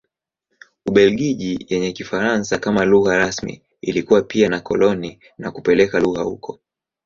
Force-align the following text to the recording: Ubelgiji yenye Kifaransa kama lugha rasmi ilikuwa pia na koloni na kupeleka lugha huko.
Ubelgiji 0.85 1.65
yenye 1.69 1.91
Kifaransa 1.91 2.57
kama 2.57 2.85
lugha 2.85 3.17
rasmi 3.17 3.61
ilikuwa 3.81 4.21
pia 4.21 4.49
na 4.49 4.59
koloni 4.61 5.19
na 5.37 5.51
kupeleka 5.51 5.99
lugha 5.99 6.21
huko. 6.21 6.59